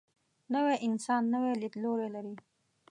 [0.53, 2.35] نوی انسان نوی لیدلوری لري